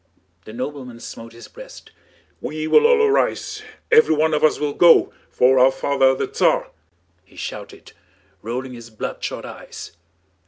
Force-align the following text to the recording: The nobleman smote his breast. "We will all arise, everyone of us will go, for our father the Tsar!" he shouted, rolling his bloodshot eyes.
The 0.45 0.51
nobleman 0.53 0.99
smote 0.99 1.33
his 1.33 1.47
breast. 1.47 1.91
"We 2.41 2.65
will 2.65 2.87
all 2.87 3.03
arise, 3.03 3.61
everyone 3.91 4.33
of 4.33 4.43
us 4.43 4.57
will 4.59 4.73
go, 4.73 5.13
for 5.29 5.59
our 5.59 5.71
father 5.71 6.15
the 6.15 6.25
Tsar!" 6.25 6.71
he 7.23 7.35
shouted, 7.35 7.91
rolling 8.41 8.73
his 8.73 8.89
bloodshot 8.89 9.45
eyes. 9.45 9.91